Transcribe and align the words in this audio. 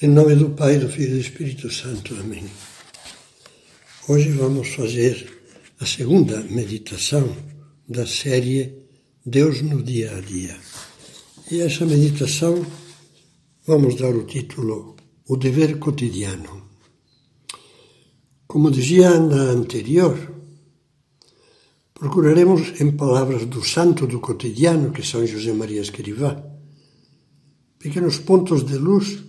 Em 0.00 0.06
nome 0.06 0.36
do 0.36 0.50
Pai, 0.50 0.78
do 0.78 0.88
Filho 0.88 1.08
e 1.08 1.14
do 1.14 1.18
Espírito 1.18 1.68
Santo. 1.72 2.14
Amém. 2.14 2.44
Hoje 4.08 4.30
vamos 4.30 4.68
fazer 4.68 5.28
a 5.80 5.84
segunda 5.84 6.40
meditação 6.42 7.36
da 7.88 8.06
série 8.06 8.78
Deus 9.26 9.60
no 9.60 9.82
Dia 9.82 10.16
a 10.16 10.20
Dia. 10.20 10.56
E 11.50 11.62
essa 11.62 11.84
meditação 11.84 12.64
vamos 13.66 13.96
dar 13.96 14.14
o 14.14 14.24
título 14.24 14.94
O 15.26 15.36
Dever 15.36 15.78
Cotidiano. 15.78 16.68
Como 18.46 18.70
dizia 18.70 19.18
na 19.18 19.50
anterior, 19.50 20.16
procuraremos, 21.92 22.80
em 22.80 22.92
palavras 22.92 23.44
do 23.46 23.64
Santo 23.64 24.06
do 24.06 24.20
Cotidiano, 24.20 24.92
que 24.92 25.04
São 25.04 25.26
José 25.26 25.52
Maria 25.52 25.80
Escrivá, 25.80 26.40
pequenos 27.80 28.18
pontos 28.18 28.64
de 28.64 28.76
luz 28.76 29.26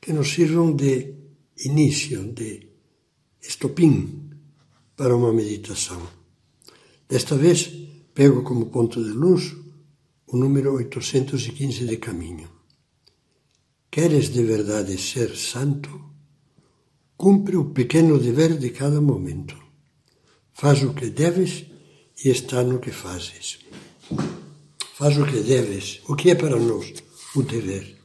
que 0.00 0.12
nos 0.12 0.32
sirvam 0.32 0.74
de 0.74 1.14
início, 1.64 2.32
de 2.32 2.68
estopim 3.40 4.30
para 4.96 5.16
uma 5.16 5.32
meditação. 5.32 6.00
Desta 7.08 7.36
vez, 7.36 7.70
pego 8.14 8.42
como 8.42 8.66
ponto 8.66 9.02
de 9.02 9.10
luz 9.10 9.54
o 10.26 10.36
número 10.36 10.74
815 10.74 11.86
de 11.86 11.96
caminho. 11.96 12.48
Queres 13.90 14.30
de 14.30 14.42
verdade 14.44 14.98
ser 14.98 15.34
santo? 15.36 15.90
Cumpre 17.16 17.56
o 17.56 17.70
pequeno 17.70 18.18
dever 18.18 18.58
de 18.58 18.70
cada 18.70 19.00
momento. 19.00 19.56
Faz 20.52 20.82
o 20.82 20.92
que 20.92 21.08
deves 21.10 21.66
e 22.24 22.28
está 22.28 22.62
no 22.62 22.78
que 22.78 22.90
fazes. 22.90 23.58
Faz 24.94 25.16
o 25.16 25.24
que 25.24 25.40
deves. 25.40 26.00
O 26.08 26.14
que 26.14 26.30
é 26.30 26.34
para 26.34 26.58
nós 26.58 26.92
o 27.34 27.42
dever? 27.42 27.96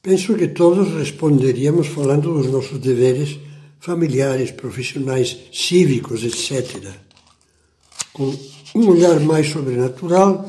Penso 0.00 0.36
que 0.36 0.48
todos 0.48 0.94
responderíamos 0.94 1.88
falando 1.88 2.32
dos 2.32 2.46
nossos 2.46 2.78
deveres 2.78 3.38
familiares, 3.80 4.52
profissionais, 4.52 5.36
cívicos, 5.52 6.22
etc. 6.22 6.86
Com 8.12 8.32
um 8.76 8.88
olhar 8.88 9.18
mais 9.20 9.48
sobrenatural, 9.48 10.48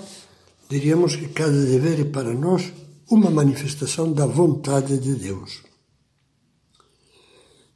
diríamos 0.69 1.15
que 1.15 1.29
cada 1.29 1.65
dever 1.65 1.99
é 1.99 2.03
para 2.03 2.33
nós 2.33 2.71
uma 3.09 3.31
manifestação 3.31 4.13
da 4.13 4.27
vontade 4.27 4.99
de 4.99 5.15
Deus. 5.15 5.63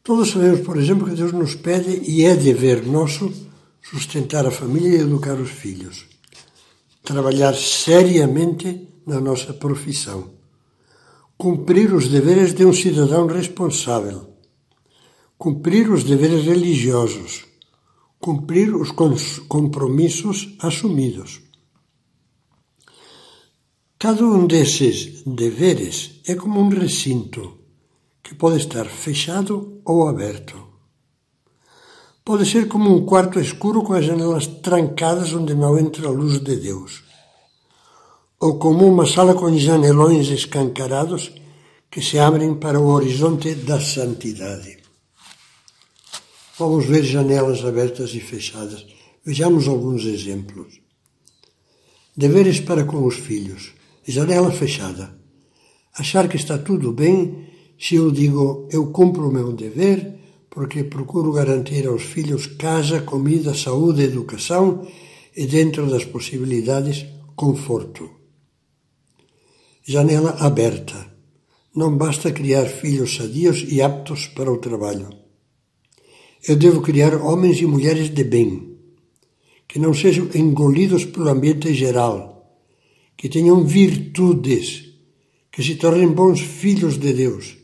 Todos 0.03 0.29
sabemos, 0.29 0.61
por 0.61 0.77
exemplo, 0.77 1.07
que 1.07 1.15
Deus 1.15 1.31
nos 1.31 1.55
pede 1.55 2.01
e 2.07 2.23
é 2.23 2.35
dever 2.35 2.85
nosso 2.85 3.31
sustentar 3.81 4.45
a 4.45 4.51
família 4.51 4.97
e 4.97 5.01
educar 5.01 5.39
os 5.39 5.49
filhos, 5.49 6.05
trabalhar 7.03 7.55
seriamente 7.55 8.87
na 9.07 9.19
nossa 9.19 9.53
profissão 9.53 10.42
cumprir 11.37 11.93
os 11.93 12.07
deveres 12.07 12.53
de 12.53 12.65
um 12.65 12.73
cidadão 12.73 13.27
responsável, 13.27 14.29
cumprir 15.37 15.89
os 15.91 16.03
deveres 16.03 16.45
religiosos, 16.45 17.45
cumprir 18.19 18.73
os 18.75 18.91
compromissos 19.47 20.55
assumidos. 20.59 21.41
Cada 23.99 24.23
um 24.25 24.47
desses 24.47 25.23
deveres 25.23 26.21
é 26.27 26.35
como 26.35 26.59
um 26.59 26.69
recinto 26.69 27.57
que 28.21 28.35
pode 28.35 28.57
estar 28.57 28.85
fechado 28.85 29.81
ou 29.83 30.07
aberto. 30.07 30.61
Pode 32.23 32.45
ser 32.45 32.67
como 32.69 32.95
um 32.95 33.05
quarto 33.05 33.39
escuro 33.39 33.83
com 33.83 33.93
as 33.93 34.05
janelas 34.05 34.47
trancadas 34.47 35.33
onde 35.33 35.53
não 35.53 35.77
entra 35.77 36.07
a 36.07 36.11
luz 36.11 36.39
de 36.39 36.55
Deus 36.55 37.12
ou 38.43 38.59
como 38.59 38.85
uma 38.85 39.05
sala 39.05 39.33
com 39.33 39.57
janelões 39.57 40.27
escancarados 40.27 41.31
que 41.89 42.01
se 42.01 42.19
abrem 42.19 42.53
para 42.55 42.77
o 42.77 42.87
horizonte 42.87 43.55
da 43.55 43.79
santidade. 43.79 44.79
Vamos 46.59 46.85
ver 46.85 47.05
janelas 47.05 47.63
abertas 47.63 48.13
e 48.13 48.19
fechadas. 48.19 48.85
Vejamos 49.23 49.65
alguns 49.65 50.03
exemplos. 50.03 50.81
Deveres 52.17 52.59
para 52.59 52.83
com 52.83 53.05
os 53.05 53.15
filhos. 53.15 53.71
Janela 54.05 54.51
fechada. 54.51 55.17
Achar 55.97 56.27
que 56.27 56.35
está 56.35 56.57
tudo 56.57 56.91
bem 56.91 57.47
se 57.79 57.95
eu 57.95 58.11
digo 58.11 58.67
eu 58.69 58.87
cumpro 58.87 59.29
o 59.29 59.31
meu 59.31 59.53
dever 59.53 60.19
porque 60.49 60.83
procuro 60.83 61.31
garantir 61.31 61.87
aos 61.87 62.03
filhos 62.03 62.45
casa, 62.45 62.99
comida, 63.03 63.53
saúde, 63.53 64.03
educação 64.03 64.85
e, 65.33 65.47
dentro 65.47 65.89
das 65.89 66.03
possibilidades, 66.03 67.05
conforto 67.37 68.22
janela 69.85 70.31
aberta. 70.39 71.11
Não 71.75 71.97
basta 71.97 72.31
criar 72.31 72.65
filhos 72.65 73.15
sadios 73.15 73.65
e 73.67 73.81
aptos 73.81 74.27
para 74.27 74.51
o 74.51 74.57
trabalho. 74.57 75.09
Eu 76.47 76.55
devo 76.55 76.81
criar 76.81 77.15
homens 77.15 77.59
e 77.59 77.65
mulheres 77.65 78.09
de 78.09 78.23
bem, 78.23 78.77
que 79.67 79.79
não 79.79 79.93
sejam 79.93 80.29
engolidos 80.33 81.03
pelo 81.03 81.29
ambiente 81.29 81.73
geral, 81.73 82.61
que 83.17 83.27
tenham 83.27 83.65
virtudes, 83.65 84.89
que 85.51 85.61
se 85.61 85.75
tornem 85.75 86.07
bons 86.07 86.39
filhos 86.39 86.97
de 86.97 87.13
Deus, 87.13 87.57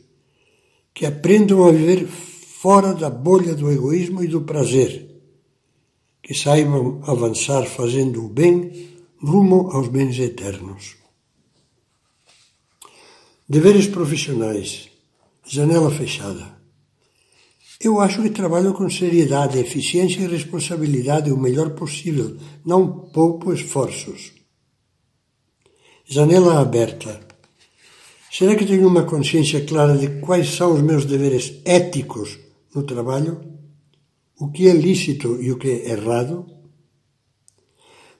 que 0.92 1.06
aprendam 1.06 1.64
a 1.64 1.72
viver 1.72 2.06
fora 2.06 2.92
da 2.92 3.08
bolha 3.08 3.54
do 3.54 3.70
egoísmo 3.70 4.22
e 4.22 4.28
do 4.28 4.42
prazer, 4.42 5.08
que 6.22 6.34
saibam 6.34 7.00
avançar 7.04 7.64
fazendo 7.64 8.24
o 8.24 8.28
bem 8.28 8.88
rumo 9.22 9.70
aos 9.70 9.88
bens 9.88 10.18
eternos. 10.18 10.99
Deveres 13.50 13.88
profissionais. 13.88 14.88
Janela 15.44 15.90
fechada. 15.90 16.56
Eu 17.80 17.98
acho 17.98 18.22
que 18.22 18.30
trabalho 18.30 18.72
com 18.72 18.88
seriedade, 18.88 19.58
eficiência 19.58 20.20
e 20.20 20.28
responsabilidade 20.28 21.32
o 21.32 21.36
melhor 21.36 21.70
possível, 21.70 22.36
não 22.64 23.10
poupo 23.10 23.52
esforços. 23.52 24.32
Janela 26.04 26.60
aberta. 26.60 27.20
Será 28.30 28.54
que 28.54 28.64
tenho 28.64 28.86
uma 28.86 29.02
consciência 29.02 29.66
clara 29.66 29.98
de 29.98 30.20
quais 30.20 30.50
são 30.50 30.72
os 30.72 30.80
meus 30.80 31.04
deveres 31.04 31.60
éticos 31.64 32.38
no 32.72 32.84
trabalho? 32.84 33.40
O 34.38 34.52
que 34.52 34.68
é 34.68 34.72
lícito 34.72 35.42
e 35.42 35.50
o 35.50 35.58
que 35.58 35.68
é 35.68 35.90
errado? 35.90 36.46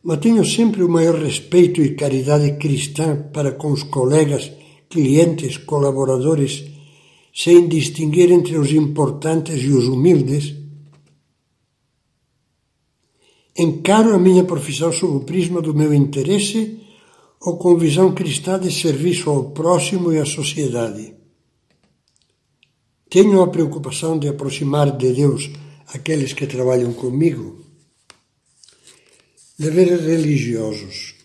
Mantenho 0.03 0.45
sempre 0.45 0.83
o 0.83 0.89
maior 0.89 1.15
respeito 1.15 1.81
e 1.81 1.95
caridade 1.95 2.57
cristã 2.57 3.31
para 3.33 3.53
com 3.53 3.71
os 3.71 3.85
colegas 3.85 4.59
clientes, 4.91 5.57
colaboradores, 5.57 6.65
sem 7.33 7.69
distinguir 7.69 8.31
entre 8.33 8.59
os 8.59 8.73
importantes 8.73 9.63
e 9.63 9.69
os 9.69 9.87
humildes, 9.87 10.57
encaro 13.57 14.15
a 14.15 14.19
minha 14.19 14.43
profissão 14.45 14.93
sob 14.93 15.17
o 15.17 15.21
prisma 15.21 15.63
do 15.63 15.73
meu 15.73 15.95
interesse 15.95 16.81
ou 17.41 17.57
com 17.57 17.79
visão 17.79 18.13
cristã 18.13 18.59
de 18.59 18.73
serviço 18.73 19.31
ao 19.31 19.51
próximo 19.51 20.13
e 20.13 20.19
à 20.19 20.27
sociedade. 20.27 21.15
Tenho 23.09 23.43
a 23.43 23.49
preocupação 23.49 24.19
de 24.19 24.29
aproximar 24.29 24.97
de 24.97 25.13
Deus 25.13 25.51
aqueles 25.89 26.33
que 26.33 26.47
trabalham 26.47 26.93
comigo. 26.93 27.65
Deveres 29.59 30.03
religiosos. 30.03 31.20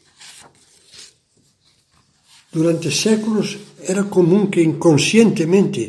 Durante 2.55 2.89
séculos 2.89 3.57
era 3.81 4.05
comum 4.05 4.47
que 4.47 4.63
inconscientemente 4.63 5.81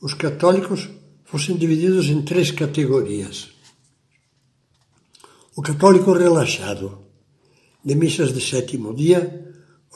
os 0.00 0.14
católicos 0.14 0.88
fossem 1.26 1.58
divididos 1.58 2.06
em 2.08 2.22
três 2.22 2.50
categorias. 2.50 3.50
O 5.54 5.60
católico 5.60 6.14
relaxado, 6.14 7.02
de 7.84 7.94
missas 7.94 8.32
de 8.32 8.40
sétimo 8.40 8.94
dia, 8.94 9.20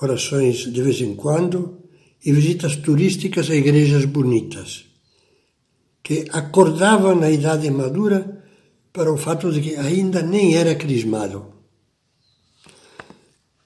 orações 0.03 0.71
de 0.71 0.83
vez 0.83 1.01
em 1.01 1.15
quando 1.15 1.79
e 2.23 2.33
visitas 2.33 2.77
turísticas 2.77 3.49
a 3.49 3.55
igrejas 3.55 4.05
bonitas, 4.05 4.85
que 6.03 6.27
acordava 6.33 7.15
na 7.15 7.31
idade 7.31 7.71
madura 7.71 8.45
para 8.93 9.11
o 9.11 9.17
fato 9.17 9.51
de 9.51 9.63
que 9.63 9.75
ainda 9.75 10.21
nem 10.21 10.55
era 10.55 10.75
crismado. 10.75 11.47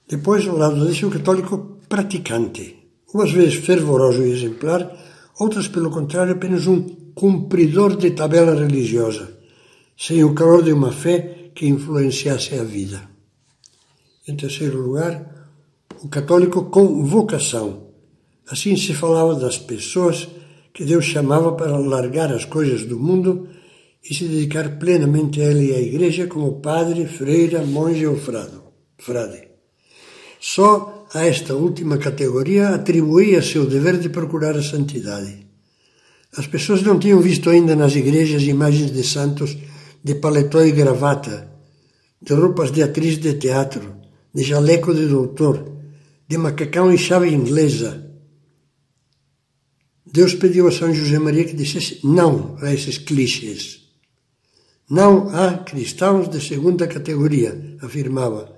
Depois, 0.07 0.47
ao 0.47 0.55
lado 0.55 0.85
desse, 0.85 1.05
o 1.05 1.11
católico 1.11 1.74
praticante, 1.87 2.89
umas 3.13 3.31
vezes 3.31 3.55
fervoroso 3.55 4.23
e 4.23 4.31
exemplar, 4.31 4.91
outras, 5.39 5.67
pelo 5.67 5.89
contrário, 5.89 6.33
apenas 6.33 6.67
um 6.67 6.81
cumpridor 7.13 7.95
de 7.95 8.11
tabela 8.11 8.55
religiosa, 8.55 9.37
sem 9.97 10.23
o 10.23 10.33
calor 10.33 10.63
de 10.63 10.73
uma 10.73 10.91
fé 10.91 11.49
que 11.55 11.67
influenciasse 11.67 12.55
a 12.55 12.63
vida. 12.63 13.09
Em 14.27 14.35
terceiro 14.35 14.81
lugar, 14.81 15.49
o 16.03 16.09
católico 16.09 16.65
com 16.65 17.05
vocação. 17.05 17.87
Assim 18.49 18.75
se 18.75 18.93
falava 18.93 19.35
das 19.35 19.57
pessoas 19.57 20.27
que 20.73 20.83
Deus 20.83 21.05
chamava 21.05 21.53
para 21.53 21.77
largar 21.77 22.31
as 22.33 22.43
coisas 22.43 22.83
do 22.85 22.99
mundo 22.99 23.47
e 24.07 24.13
se 24.13 24.25
dedicar 24.25 24.77
plenamente 24.77 25.41
a 25.41 25.45
Ele 25.45 25.71
e 25.71 25.73
à 25.73 25.79
Igreja 25.79 26.27
como 26.27 26.59
padre, 26.59 27.05
freira, 27.07 27.63
monge 27.65 28.05
ou 28.05 28.17
frado, 28.17 28.63
frade. 28.97 29.47
Só 30.39 30.94
a 31.15 31.25
esta 31.25 31.55
última 31.55 31.97
categoria 31.97 32.75
atribuía-se 32.75 33.57
o 33.57 33.65
dever 33.65 33.97
de 33.97 34.09
procurar 34.09 34.57
a 34.57 34.61
santidade. 34.61 35.47
As 36.35 36.45
pessoas 36.45 36.81
não 36.81 36.99
tinham 36.99 37.21
visto 37.21 37.49
ainda 37.49 37.73
nas 37.73 37.95
igrejas 37.95 38.43
imagens 38.43 38.91
de 38.91 39.01
santos 39.01 39.57
de 40.03 40.15
paletó 40.15 40.61
e 40.61 40.73
gravata, 40.73 41.49
de 42.21 42.33
roupas 42.33 42.69
de 42.69 42.83
atriz 42.83 43.17
de 43.17 43.33
teatro, 43.35 43.95
de 44.33 44.43
jaleco 44.43 44.93
de 44.93 45.07
doutor, 45.07 45.71
de 46.27 46.37
macacão 46.37 46.91
e 46.91 46.97
chave 46.97 47.29
inglesa. 47.29 48.11
Deus 50.05 50.33
pediu 50.33 50.67
a 50.67 50.71
São 50.71 50.93
José 50.93 51.17
Maria 51.17 51.45
que 51.45 51.55
dissesse 51.55 52.01
não 52.03 52.57
a 52.61 52.73
esses 52.73 52.97
clichês. 52.97 53.85
Não 54.89 55.29
há 55.29 55.59
cristãos 55.59 56.27
de 56.29 56.41
segunda 56.41 56.85
categoria, 56.87 57.77
afirmava, 57.81 58.54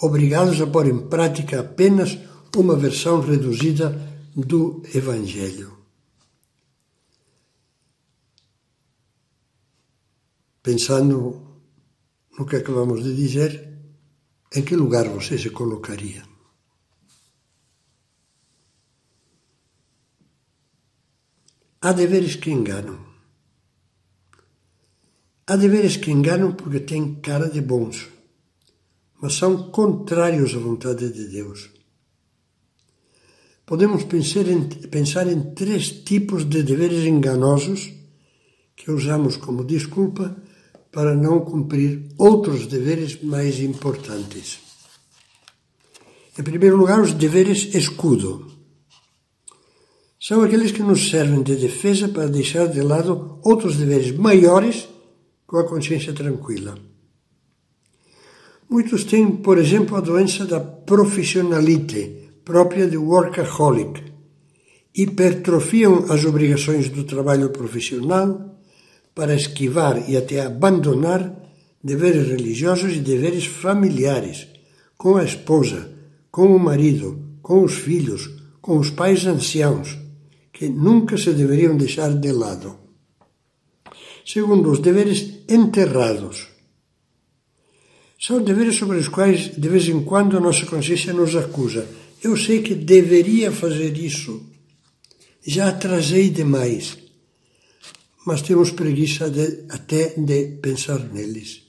obrigados 0.00 0.60
a 0.60 0.66
pôr 0.66 0.86
em 0.86 1.08
prática 1.08 1.60
apenas 1.60 2.18
uma 2.56 2.74
versão 2.76 3.20
reduzida 3.20 3.88
do 4.34 4.82
Evangelho. 4.94 5.78
Pensando 10.62 11.60
no 12.38 12.46
que 12.46 12.56
acabamos 12.56 13.02
de 13.02 13.14
dizer, 13.14 13.78
em 14.54 14.62
que 14.62 14.74
lugar 14.74 15.08
você 15.08 15.38
se 15.38 15.50
colocaria? 15.50 16.22
Há 21.80 21.92
deveres 21.92 22.36
que 22.36 22.50
enganam. 22.50 22.98
Há 25.46 25.56
deveres 25.56 25.96
que 25.96 26.10
enganam 26.10 26.52
porque 26.52 26.80
têm 26.80 27.14
cara 27.20 27.48
de 27.48 27.60
bons, 27.60 28.08
mas 29.20 29.34
são 29.34 29.70
contrários 29.70 30.54
à 30.54 30.58
vontade 30.58 31.12
de 31.12 31.26
Deus. 31.26 31.70
Podemos 33.66 34.04
pensar 34.04 34.48
em, 34.48 34.64
pensar 34.64 35.28
em 35.28 35.54
três 35.54 35.90
tipos 35.90 36.44
de 36.44 36.62
deveres 36.62 37.04
enganosos 37.04 37.92
que 38.74 38.90
usamos 38.90 39.36
como 39.36 39.64
desculpa 39.64 40.36
para 40.90 41.14
não 41.14 41.40
cumprir 41.40 42.08
outros 42.18 42.66
deveres 42.66 43.22
mais 43.22 43.60
importantes. 43.60 44.58
Em 46.36 46.42
primeiro 46.42 46.76
lugar, 46.76 47.00
os 47.00 47.12
deveres 47.12 47.74
escudo 47.74 48.50
são 50.18 50.42
aqueles 50.42 50.72
que 50.72 50.82
nos 50.82 51.08
servem 51.08 51.42
de 51.42 51.56
defesa 51.56 52.08
para 52.08 52.26
deixar 52.26 52.66
de 52.66 52.82
lado 52.82 53.38
outros 53.42 53.76
deveres 53.76 54.16
maiores 54.16 54.88
com 55.46 55.58
a 55.58 55.68
consciência 55.68 56.12
tranquila. 56.12 56.89
Muitos 58.70 59.02
têm, 59.02 59.28
por 59.32 59.58
exemplo, 59.58 59.96
a 59.96 60.00
doença 60.00 60.46
da 60.46 60.60
profissionalite, 60.60 62.30
própria 62.44 62.86
de 62.86 62.96
workaholic. 62.96 64.00
Hipertrofiam 64.94 66.06
as 66.08 66.24
obrigações 66.24 66.88
do 66.88 67.02
trabalho 67.02 67.50
profissional 67.50 68.60
para 69.12 69.34
esquivar 69.34 70.08
e 70.08 70.16
até 70.16 70.40
abandonar 70.40 71.34
deveres 71.82 72.28
religiosos 72.28 72.94
e 72.94 73.00
deveres 73.00 73.44
familiares, 73.44 74.46
com 74.96 75.16
a 75.16 75.24
esposa, 75.24 75.90
com 76.30 76.54
o 76.54 76.58
marido, 76.60 77.18
com 77.42 77.64
os 77.64 77.74
filhos, 77.74 78.30
com 78.60 78.78
os 78.78 78.88
pais 78.88 79.26
anciãos, 79.26 79.98
que 80.52 80.68
nunca 80.68 81.16
se 81.16 81.32
deveriam 81.32 81.76
deixar 81.76 82.12
de 82.14 82.30
lado. 82.30 82.76
Segundo, 84.24 84.70
os 84.70 84.78
deveres 84.78 85.40
enterrados. 85.48 86.49
São 88.20 88.42
deveres 88.42 88.76
sobre 88.76 88.98
os 88.98 89.08
quais, 89.08 89.56
de 89.56 89.68
vez 89.68 89.88
em 89.88 90.04
quando, 90.04 90.36
a 90.36 90.40
nossa 90.40 90.66
consciência 90.66 91.12
nos 91.12 91.34
acusa. 91.34 91.88
Eu 92.22 92.36
sei 92.36 92.60
que 92.60 92.74
deveria 92.74 93.50
fazer 93.50 93.96
isso. 93.96 94.42
Já 95.44 95.70
atrasei 95.70 96.28
demais. 96.28 96.98
Mas 98.26 98.42
temos 98.42 98.70
preguiça 98.70 99.30
de, 99.30 99.64
até 99.70 100.14
de 100.16 100.58
pensar 100.60 100.98
neles. 100.98 101.62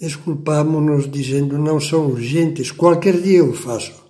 Desculpamos-nos 0.00 1.10
dizendo 1.10 1.58
não 1.58 1.78
são 1.78 2.06
urgentes, 2.06 2.70
qualquer 2.70 3.20
dia 3.20 3.38
eu 3.38 3.52
faço 3.52 4.04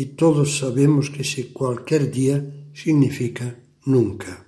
e 0.00 0.04
todos 0.06 0.58
sabemos 0.58 1.08
que 1.08 1.20
esse 1.20 1.44
qualquer 1.44 2.08
dia 2.08 2.50
significa 2.74 3.58
nunca. 3.86 4.46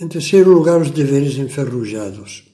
Em 0.00 0.08
terceiro 0.08 0.52
lugar, 0.52 0.80
os 0.80 0.90
deveres 0.90 1.36
enferrujados. 1.36 2.44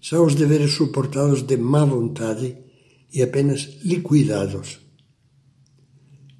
São 0.00 0.24
os 0.24 0.34
deveres 0.34 0.72
suportados 0.72 1.42
de 1.42 1.56
má 1.56 1.84
vontade 1.84 2.56
e 3.12 3.22
apenas 3.22 3.78
liquidados. 3.84 4.80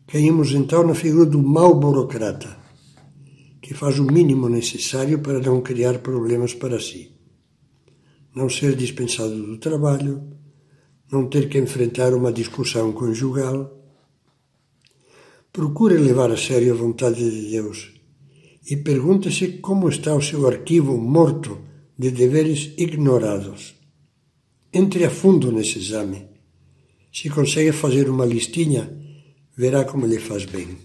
Caímos 0.07 0.53
então 0.53 0.87
na 0.87 0.95
figura 0.95 1.27
do 1.27 1.43
mau 1.43 1.79
burocrata, 1.79 2.57
que 3.61 3.75
faz 3.75 3.99
o 3.99 4.05
mínimo 4.05 4.49
necessário 4.49 5.21
para 5.21 5.41
não 5.41 5.61
criar 5.61 5.99
problemas 5.99 6.55
para 6.55 6.81
si. 6.81 7.13
Não 8.35 8.49
ser 8.49 8.75
dispensado 8.75 9.37
do 9.37 9.59
trabalho, 9.59 10.23
não 11.13 11.29
ter 11.29 11.49
que 11.49 11.59
enfrentar 11.59 12.15
uma 12.15 12.33
discussão 12.33 12.93
conjugal. 12.93 13.77
Procure 15.53 15.99
levar 15.99 16.31
a 16.31 16.37
sério 16.37 16.73
a 16.73 16.77
vontade 16.77 17.19
de 17.19 17.51
Deus 17.51 17.93
e 18.69 18.77
pergunte-se 18.77 19.59
como 19.59 19.89
está 19.89 20.15
o 20.15 20.23
seu 20.23 20.47
arquivo 20.47 20.97
morto 20.97 21.70
de 22.01 22.11
deveres 22.11 22.73
ignorados. 22.79 23.75
Entre 24.73 25.05
a 25.05 25.11
fundo 25.11 25.53
nesse 25.53 25.79
exame. 25.79 26.29
Se 27.13 27.29
consegue 27.29 27.73
fazer 27.73 28.09
uma 28.09 28.25
listinha, 28.25 28.91
verá 29.55 29.85
como 29.85 30.07
lhe 30.07 30.19
faz 30.19 30.47
bem. 30.47 30.79